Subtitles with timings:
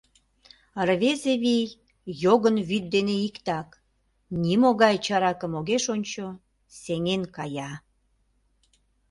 [0.87, 1.67] Рвезе вий
[2.23, 3.69] йогын вӱд дене иктак:
[4.41, 6.25] нимогай чаракым огеш ончо,
[6.79, 7.71] сеҥен кая.